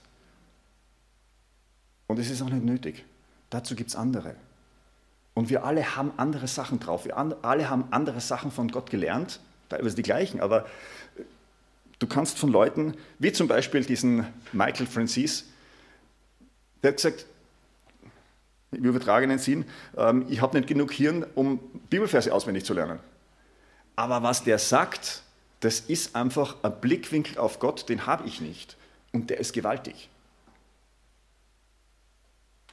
[2.08, 3.06] Und es ist auch nicht nötig.
[3.50, 4.36] Dazu gibt es andere.
[5.34, 7.06] Und wir alle haben andere Sachen drauf.
[7.06, 9.39] Wir alle haben andere Sachen von Gott gelernt,
[9.70, 10.66] teilweise die gleichen, aber
[12.00, 15.46] du kannst von Leuten, wie zum Beispiel diesen Michael Francis,
[16.84, 17.26] der hat gesagt,
[18.72, 19.65] im übertragenen Sinn,
[19.98, 23.00] ähm, ich habe nicht genug Hirn, um Bibelverse auswendig zu lernen.
[23.96, 25.24] Aber was der sagt,
[25.60, 28.76] das ist einfach ein Blickwinkel auf Gott, den habe ich nicht.
[29.12, 30.10] Und der ist gewaltig.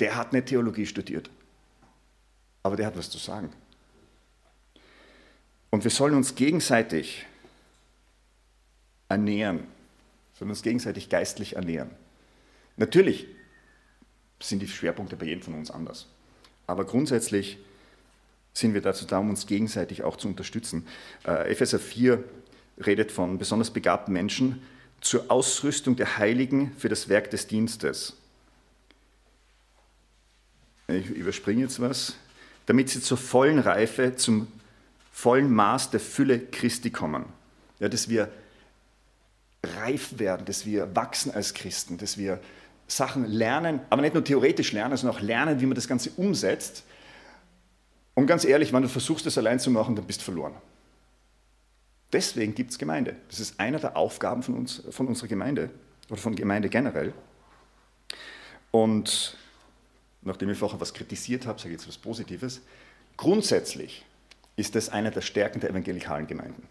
[0.01, 1.31] Der hat nicht Theologie studiert,
[2.63, 3.53] aber der hat was zu sagen.
[5.69, 7.27] Und wir sollen uns gegenseitig
[9.09, 9.67] ernähren,
[10.33, 11.91] sollen uns gegenseitig geistlich ernähren.
[12.77, 13.27] Natürlich
[14.41, 16.07] sind die Schwerpunkte bei jedem von uns anders.
[16.67, 17.59] Aber grundsätzlich
[18.53, 20.87] sind wir dazu da, um uns gegenseitig auch zu unterstützen.
[21.27, 22.23] Äh, Epheser 4
[22.85, 24.63] redet von besonders begabten Menschen
[25.01, 28.17] zur Ausrüstung der Heiligen für das Werk des Dienstes.
[30.89, 32.17] Ich überspringe jetzt was.
[32.67, 34.49] Damit sie zur vollen Reife, zum
[35.13, 37.25] vollen Maß der Fülle Christi kommen.
[37.79, 38.31] Ja, dass wir
[39.63, 42.41] reif werden, dass wir wachsen als Christen, dass wir
[42.91, 46.85] Sachen lernen, aber nicht nur theoretisch lernen, sondern auch lernen, wie man das Ganze umsetzt.
[48.15, 50.55] Und ganz ehrlich, wenn du versuchst, das allein zu machen, dann bist du verloren.
[52.13, 53.15] Deswegen gibt es Gemeinde.
[53.29, 55.71] Das ist einer der Aufgaben von, uns, von unserer Gemeinde
[56.09, 57.15] oder von Gemeinde generell.
[58.73, 59.37] Und
[60.23, 62.61] nachdem ich vorher was kritisiert habe, sage ich jetzt was Positives.
[63.17, 64.05] Grundsätzlich
[64.57, 66.67] ist das eine der Stärken der evangelikalen Gemeinden.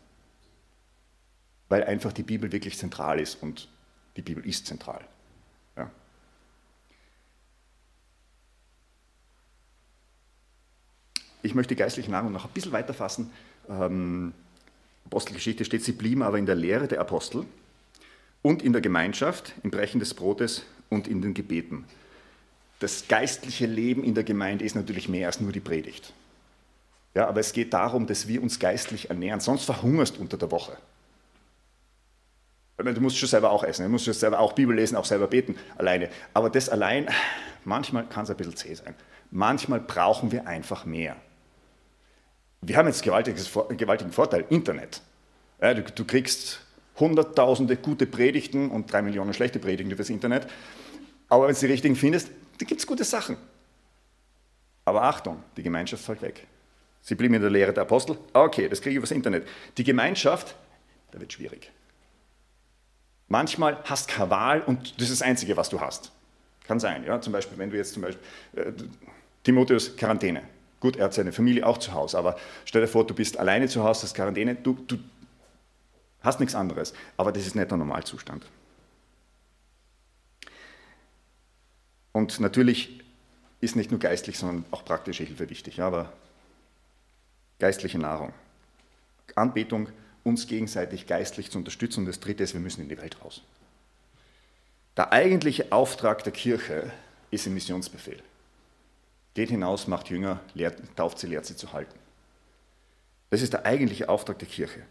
[1.70, 3.70] Weil einfach die Bibel wirklich zentral ist und
[4.18, 5.06] die Bibel ist zentral.
[11.42, 13.32] Ich möchte geistliche Nahrung noch ein bisschen weiter fassen.
[13.70, 14.34] Ähm,
[15.06, 17.46] Apostelgeschichte steht, sie blieben aber in der Lehre der Apostel
[18.42, 21.86] und in der Gemeinschaft, im Brechen des Brotes und in den Gebeten.
[22.80, 26.14] Das geistliche Leben in der Gemeinde ist natürlich mehr als nur die Predigt.
[27.16, 30.78] Ja, aber es geht darum, dass wir uns geistlich ernähren, sonst verhungerst unter der Woche.
[32.78, 35.28] Du musst schon selber auch essen, du musst schon selber auch Bibel lesen, auch selber
[35.28, 36.10] beten, alleine.
[36.34, 37.10] Aber das allein,
[37.66, 38.96] manchmal kann es ein bisschen zäh sein.
[39.32, 41.18] Manchmal brauchen wir einfach mehr.
[42.62, 45.02] Wir haben jetzt einen gewaltigen Vorteil, Internet.
[45.62, 46.62] Ja, du, du, kriegst
[47.00, 50.48] hunderttausende gute Predigten und drei Millionen schlechte Predigten über das Internet.
[51.30, 53.38] Aber wenn du die richtigen findest, da gibt es gute Sachen.
[54.86, 56.48] Aber Achtung, die Gemeinschaft fällt weg.
[57.02, 58.18] Sie blieben in der Lehre der Apostel.
[58.34, 59.48] Okay, das kriege ich übers Internet.
[59.78, 60.56] Die Gemeinschaft,
[61.12, 61.72] da wird schwierig.
[63.28, 66.12] Manchmal hast du keine Wahl und das ist das Einzige, was du hast.
[66.66, 67.22] Kann sein, ja.
[67.22, 68.22] Zum Beispiel, wenn du jetzt zum Beispiel
[68.56, 68.72] äh,
[69.44, 70.44] Timotheus Quarantäne.
[70.80, 73.68] Gut, er hat seine Familie auch zu Hause, aber stell dir vor, du bist alleine
[73.68, 74.98] zu Hause, hast Quarantäne, du, du
[76.22, 76.94] hast nichts anderes.
[77.18, 78.46] Aber das ist nicht der Normalzustand.
[82.12, 83.02] Und natürlich
[83.62, 85.78] ist nicht nur geistlich, sondern auch praktische Hilfe wichtig.
[85.78, 86.14] Ja, aber
[87.60, 88.34] geistliche Nahrung,
[89.36, 89.90] Anbetung,
[90.24, 92.02] uns gegenseitig geistlich zu unterstützen.
[92.02, 93.42] Und das Dritte ist, wir müssen in die Welt raus.
[94.98, 96.92] Der eigentliche Auftrag der Kirche
[97.32, 98.22] ist im Missionsbefehl.
[99.34, 101.98] Geht hinaus, macht Jünger, lehrt, tauft sie, lehrt sie zu halten.
[103.30, 104.84] Das ist der eigentliche Auftrag der Kirche.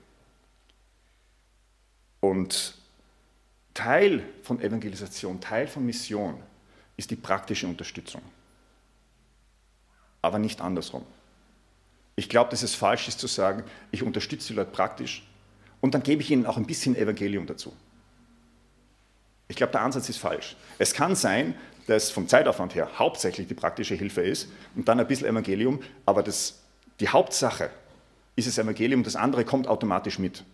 [2.20, 2.74] Und
[3.74, 6.42] Teil von Evangelisation, Teil von Mission
[6.96, 8.22] ist die praktische Unterstützung.
[10.20, 11.07] Aber nicht andersrum.
[12.16, 15.24] Ich glaube, dass es falsch ist zu sagen, ich unterstütze die Leute praktisch
[15.81, 17.72] und dann gebe ich ihnen auch ein bisschen Evangelium dazu.
[19.46, 20.57] Ich glaube, der Ansatz ist falsch.
[20.79, 21.55] Es kann sein,
[21.88, 26.22] dass vom Zeitaufwand her hauptsächlich die praktische Hilfe ist und dann ein bisschen Evangelium, aber
[26.22, 26.61] das,
[27.01, 27.70] die Hauptsache
[28.37, 30.44] ist das Evangelium, das andere kommt automatisch mit.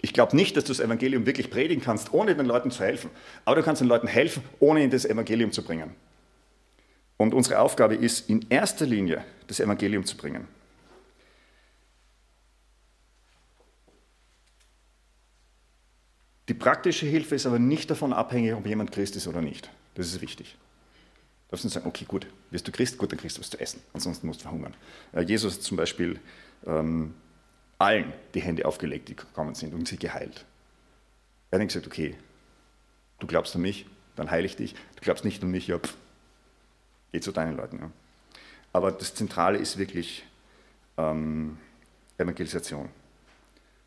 [0.00, 3.10] Ich glaube nicht, dass du das Evangelium wirklich predigen kannst, ohne den Leuten zu helfen.
[3.44, 5.94] Aber du kannst den Leuten helfen, ohne ihnen das Evangelium zu bringen.
[7.16, 10.46] Und unsere Aufgabe ist, in erster Linie das Evangelium zu bringen.
[16.48, 19.70] Die praktische Hilfe ist aber nicht davon abhängig, ob jemand Christ ist oder nicht.
[19.94, 20.56] Das ist wichtig.
[21.46, 22.96] Du darfst nicht sagen, okay, gut, wirst du Christ?
[22.98, 24.74] Gut, dann kriegst du was zu essen, ansonsten musst du verhungern.
[25.12, 26.18] Äh, Jesus hat zum Beispiel
[26.66, 27.14] ähm,
[27.78, 30.44] allen die Hände aufgelegt, die gekommen sind und sie geheilt.
[31.50, 32.16] Er hat gesagt, okay,
[33.18, 34.74] du glaubst an mich, dann heile ich dich.
[34.96, 35.96] Du glaubst nicht an mich, ja, pff,
[37.12, 37.78] geh zu deinen Leuten.
[37.78, 37.90] Ja.
[38.72, 40.24] Aber das Zentrale ist wirklich
[40.96, 41.58] ähm,
[42.16, 42.88] Evangelisation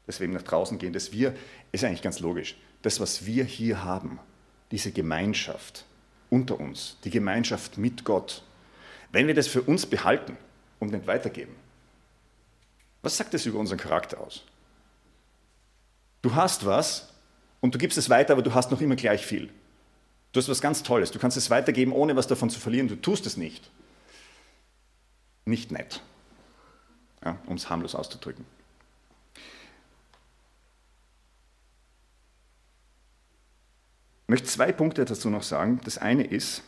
[0.08, 1.36] deswegen nach draußen gehen, dass wir,
[1.72, 4.20] ist eigentlich ganz logisch, das, was wir hier haben,
[4.72, 5.86] diese Gemeinschaft
[6.30, 8.44] unter uns, die Gemeinschaft mit Gott,
[9.12, 10.38] wenn wir das für uns behalten
[10.80, 11.56] und nicht weitergeben,
[13.02, 14.44] was sagt das über unseren Charakter aus?
[16.22, 17.14] Du hast was
[17.60, 19.50] und du gibst es weiter, aber du hast noch immer gleich viel.
[20.32, 21.12] Du hast was ganz Tolles.
[21.12, 22.88] Du kannst es weitergeben, ohne was davon zu verlieren.
[22.88, 23.70] Du tust es nicht.
[25.46, 26.02] Nicht nett,
[27.26, 28.46] ja, um es harmlos auszudrücken.
[34.32, 35.82] Möchte zwei Punkte dazu noch sagen.
[35.84, 36.63] Das eine ist,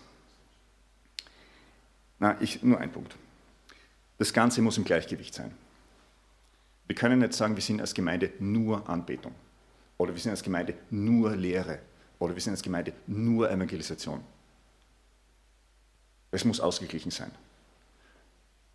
[2.19, 3.15] na, ich, nur ein Punkt.
[4.17, 5.51] Das Ganze muss im Gleichgewicht sein.
[6.87, 9.33] Wir können nicht sagen, wir sind als Gemeinde nur Anbetung
[9.97, 11.79] oder wir sind als Gemeinde nur Lehre
[12.19, 14.21] oder wir sind als Gemeinde nur Evangelisation.
[16.31, 17.31] Es muss ausgeglichen sein.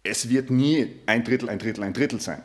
[0.03, 2.42] Es wird nie ein Drittel, ein Drittel, ein Drittel sein.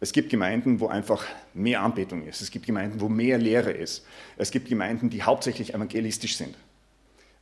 [0.00, 2.42] Es gibt Gemeinden, wo einfach mehr Anbetung ist.
[2.42, 4.04] Es gibt Gemeinden, wo mehr Lehre ist.
[4.36, 6.54] Es gibt Gemeinden, die hauptsächlich evangelistisch sind.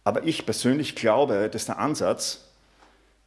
[0.05, 2.45] Aber ich persönlich glaube, dass der Ansatz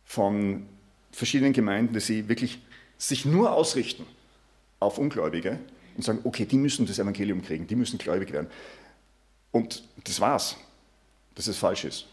[0.06, 0.66] von
[1.12, 2.60] verschiedenen Gemeinden, dass sie wirklich
[2.98, 4.06] sich nur ausrichten
[4.80, 5.60] auf Ungläubige
[5.96, 8.48] und sagen, okay, die müssen das Evangelium kriegen, die müssen gläubig werden.
[9.52, 10.56] Und das war's,
[11.36, 12.06] dass es falsch ist.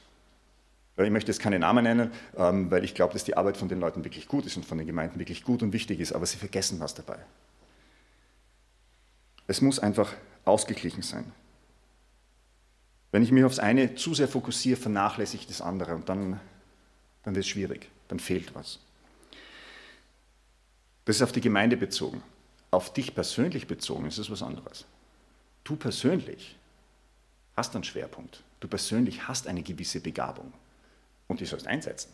[0.96, 3.80] Ich möchte jetzt keine Namen nennen, ähm, weil ich glaube, dass die Arbeit von den
[3.80, 6.36] Leuten wirklich gut ist und von den Gemeinden wirklich gut und wichtig ist, aber sie
[6.36, 7.18] vergessen was dabei.
[9.48, 10.12] Es muss einfach
[10.44, 11.32] ausgeglichen sein.
[13.10, 16.40] Wenn ich mich aufs eine zu sehr fokussiere, vernachlässige ich das andere und dann,
[17.24, 18.78] dann wird es schwierig, dann fehlt was.
[21.04, 22.22] Das ist auf die Gemeinde bezogen.
[22.70, 24.84] Auf dich persönlich bezogen ist es was anderes.
[25.64, 26.56] Du persönlich
[27.56, 28.42] hast einen Schwerpunkt.
[28.60, 30.52] Du persönlich hast eine gewisse Begabung
[31.28, 32.12] und die sollst einsetzen.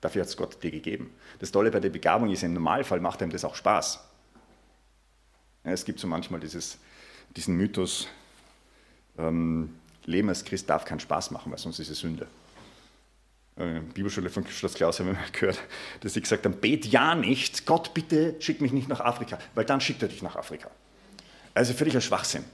[0.00, 1.12] Dafür hat es Gott dir gegeben.
[1.40, 4.00] Das Tolle bei der Begabung ist, im Normalfall macht einem das auch Spaß.
[5.64, 6.78] Es gibt so manchmal dieses,
[7.36, 8.08] diesen Mythos,
[9.18, 12.26] ähm, Leben als Christ darf keinen Spaß machen, weil sonst ist es Sünde.
[13.56, 15.60] Äh, Bibelschule von Schloss Klaus haben wir gehört,
[16.00, 19.64] dass sie gesagt haben, bet ja nicht, Gott bitte schick mich nicht nach Afrika, weil
[19.64, 20.70] dann schickt er dich nach Afrika.
[21.54, 22.44] Also völliger Schwachsinn.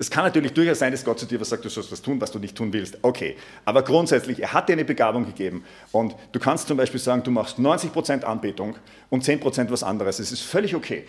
[0.00, 2.18] Es kann natürlich durchaus sein, dass Gott zu dir was sagt, du sollst was tun,
[2.22, 2.96] was du nicht tun willst.
[3.02, 3.36] Okay,
[3.66, 7.30] aber grundsätzlich, er hat dir eine Begabung gegeben und du kannst zum Beispiel sagen, du
[7.30, 8.76] machst 90% Anbetung
[9.10, 10.18] und 10% was anderes.
[10.18, 11.06] Es ist völlig okay.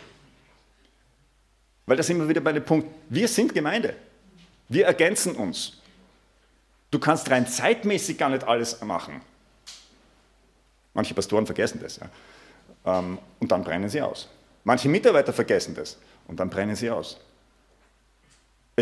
[1.86, 3.95] Weil da sind wir wieder bei dem Punkt, wir sind Gemeinde.
[4.67, 5.77] Wir ergänzen uns.
[6.91, 9.21] Du kannst rein zeitmäßig gar nicht alles machen.
[10.93, 11.95] Manche Pastoren vergessen das.
[11.95, 12.99] Ja.
[12.99, 14.27] Ähm, und dann brennen sie aus.
[14.65, 17.21] Manche Mitarbeiter vergessen das und dann brennen sie aus.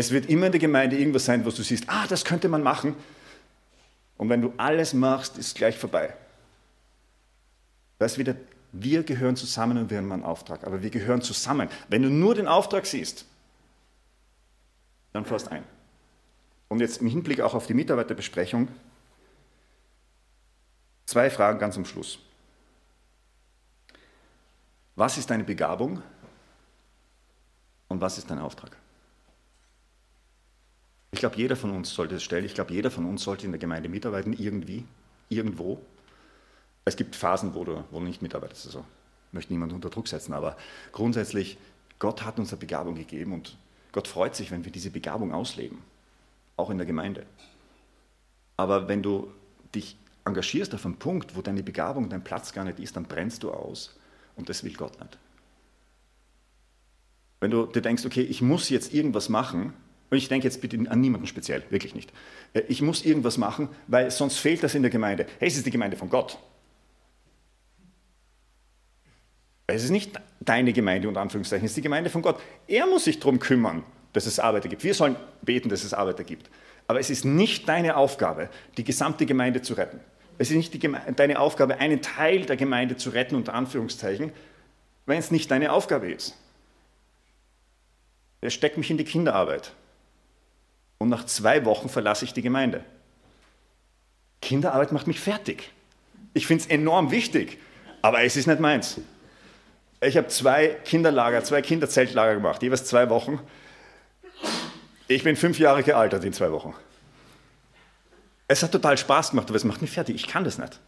[0.00, 2.62] Es wird immer in der Gemeinde irgendwas sein, wo du siehst, ah, das könnte man
[2.62, 2.96] machen.
[4.16, 6.16] Und wenn du alles machst, ist es gleich vorbei.
[7.98, 8.34] Da ist wieder,
[8.72, 11.68] wir gehören zusammen und wir haben einen Auftrag, aber wir gehören zusammen.
[11.88, 13.26] Wenn du nur den Auftrag siehst,
[15.12, 15.64] dann fährst ein.
[16.68, 18.68] Und jetzt im Hinblick auch auf die Mitarbeiterbesprechung,
[21.04, 22.20] zwei Fragen ganz am Schluss.
[24.96, 26.02] Was ist deine Begabung
[27.88, 28.79] und was ist dein Auftrag?
[31.12, 32.44] Ich glaube, jeder von uns sollte es stellen.
[32.44, 34.84] Ich glaube, jeder von uns sollte in der Gemeinde mitarbeiten, irgendwie,
[35.28, 35.80] irgendwo.
[36.84, 38.66] Es gibt Phasen, wo du, wo du nicht mitarbeitest.
[38.66, 38.84] Also
[39.32, 40.56] möchte niemand unter Druck setzen, aber
[40.92, 41.58] grundsätzlich,
[41.98, 43.56] Gott hat uns eine Begabung gegeben und
[43.92, 45.78] Gott freut sich, wenn wir diese Begabung ausleben,
[46.56, 47.26] auch in der Gemeinde.
[48.56, 49.32] Aber wenn du
[49.74, 53.42] dich engagierst auf einen Punkt, wo deine Begabung, dein Platz gar nicht ist, dann brennst
[53.42, 53.96] du aus
[54.36, 55.18] und das will Gott nicht.
[57.40, 59.72] Wenn du dir denkst, okay, ich muss jetzt irgendwas machen,
[60.10, 62.12] und ich denke jetzt bitte an niemanden speziell, wirklich nicht.
[62.52, 65.26] Äh, ich muss irgendwas machen, weil sonst fehlt das in der Gemeinde.
[65.38, 66.38] Hey, es ist die Gemeinde von Gott.
[69.68, 72.40] Es ist nicht deine Gemeinde, unter Anführungszeichen, es ist die Gemeinde von Gott.
[72.66, 74.82] Er muss sich darum kümmern, dass es Arbeiter gibt.
[74.82, 76.50] Wir sollen beten, dass es Arbeiter gibt.
[76.88, 80.00] Aber es ist nicht deine Aufgabe, die gesamte Gemeinde zu retten.
[80.38, 84.32] Es ist nicht deine Aufgabe, einen Teil der Gemeinde zu retten, unter Anführungszeichen,
[85.06, 86.36] wenn es nicht deine Aufgabe ist.
[88.40, 89.72] Er steckt mich in die Kinderarbeit.
[91.00, 92.84] Und nach zwei Wochen verlasse ich die Gemeinde.
[94.42, 95.72] Kinderarbeit macht mich fertig.
[96.34, 97.58] Ich finde es enorm wichtig,
[98.02, 99.00] aber es ist nicht meins.
[100.02, 103.40] Ich habe zwei Kinderlager, zwei Kinderzeltlager gemacht, jeweils zwei Wochen.
[105.08, 106.74] Ich bin fünf Jahre gealtert in zwei Wochen.
[108.46, 110.16] Es hat total Spaß gemacht, aber es macht mich fertig.
[110.16, 110.80] Ich kann das nicht.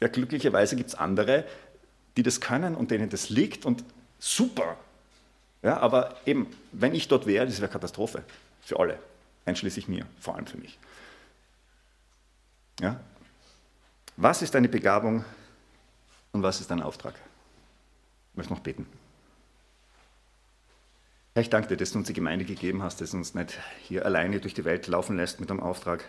[0.00, 1.44] Ja, glücklicherweise gibt es andere,
[2.16, 3.84] die das können und denen das liegt und
[4.18, 4.76] super.
[5.62, 8.24] Ja, aber eben, wenn ich dort wäre, das wäre Katastrophe
[8.62, 8.98] für alle,
[9.44, 10.78] einschließlich mir, vor allem für mich.
[12.80, 13.00] Ja?
[14.16, 15.24] Was ist deine Begabung
[16.32, 17.14] und was ist dein Auftrag?
[18.32, 18.86] Ich möchte noch beten.
[21.34, 23.58] Herr, ich danke dir, dass du uns die Gemeinde gegeben hast, dass du uns nicht
[23.82, 26.04] hier alleine durch die Welt laufen lässt mit einem Auftrag.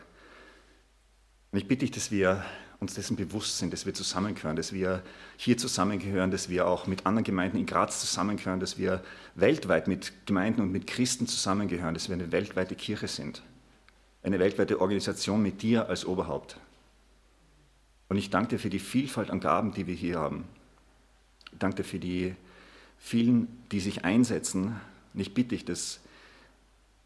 [1.51, 2.43] Und ich bitte dich, dass wir
[2.81, 5.03] uns dessen bewusst sind, dass wir zusammengehören, dass wir
[5.37, 9.03] hier zusammengehören, dass wir auch mit anderen Gemeinden in Graz zusammengehören, dass wir
[9.35, 13.43] weltweit mit Gemeinden und mit Christen zusammengehören, dass wir eine weltweite Kirche sind,
[14.23, 16.57] eine weltweite Organisation mit dir als Oberhaupt.
[18.09, 20.45] Und ich danke dir für die Vielfalt an Gaben, die wir hier haben.
[21.51, 22.35] Ich danke dir für die
[22.97, 24.75] vielen, die sich einsetzen.
[25.13, 25.99] Und ich bitte dich, dass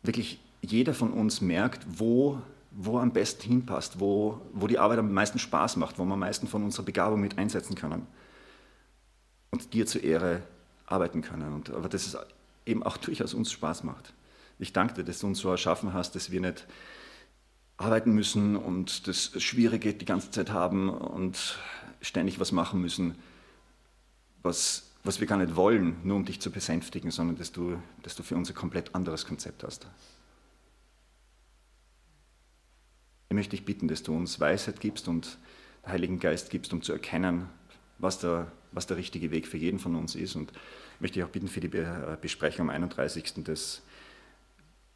[0.03, 2.41] wirklich jeder von uns merkt, wo
[2.77, 6.19] wo am besten hinpasst, wo, wo die Arbeit am meisten Spaß macht, wo wir am
[6.19, 8.05] meisten von unserer Begabung mit einsetzen können
[9.51, 10.43] und dir zur Ehre
[10.85, 11.53] arbeiten können.
[11.53, 12.17] Und, aber dass es
[12.65, 14.13] eben auch durchaus uns Spaß macht.
[14.59, 16.67] Ich danke dir, dass du uns so erschaffen hast, dass wir nicht
[17.77, 21.57] arbeiten müssen und das Schwierige die ganze Zeit haben und
[22.01, 23.15] ständig was machen müssen,
[24.43, 28.15] was, was wir gar nicht wollen, nur um dich zu besänftigen, sondern dass du, dass
[28.15, 29.87] du für uns ein komplett anderes Konzept hast.
[33.24, 35.37] Ich möchte dich bitten, dass du uns Weisheit gibst und
[35.83, 37.47] den Heiligen Geist gibst, um zu erkennen,
[37.99, 40.35] was der, was der richtige Weg für jeden von uns ist.
[40.35, 43.81] Und ich möchte dich auch bitten für die äh, Besprechung am 31., dass,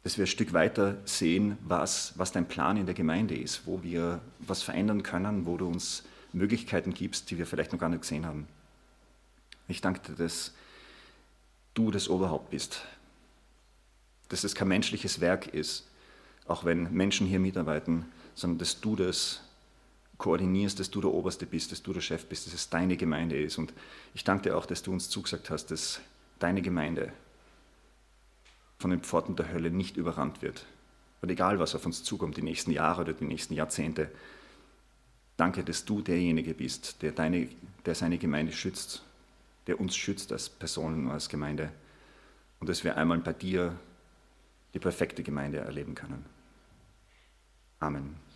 [0.02, 3.82] dass wir ein Stück weiter sehen, was, was dein Plan in der Gemeinde ist, wo
[3.82, 8.02] wir was verändern können, wo du uns Möglichkeiten gibst, die wir vielleicht noch gar nicht
[8.02, 8.46] gesehen haben.
[9.68, 10.52] Ich danke dir, dass
[11.74, 12.82] du das Oberhaupt bist,
[14.28, 15.86] dass es kein menschliches Werk ist,
[16.46, 18.06] auch wenn Menschen hier mitarbeiten,
[18.40, 19.42] sondern dass du das
[20.16, 23.40] koordinierst, dass du der Oberste bist, dass du der Chef bist, dass es deine Gemeinde
[23.40, 23.58] ist.
[23.58, 23.72] Und
[24.14, 26.00] ich danke dir auch, dass du uns zugesagt hast, dass
[26.38, 27.12] deine Gemeinde
[28.78, 30.66] von den Pforten der Hölle nicht überrannt wird.
[31.22, 34.10] Und egal, was auf uns zukommt, die nächsten Jahre oder die nächsten Jahrzehnte,
[35.36, 37.48] danke, dass du derjenige bist, der, deine,
[37.84, 39.02] der seine Gemeinde schützt,
[39.66, 41.70] der uns schützt als Personen und als Gemeinde.
[42.58, 43.78] Und dass wir einmal bei dir
[44.72, 46.24] die perfekte Gemeinde erleben können.
[47.80, 48.29] Amen.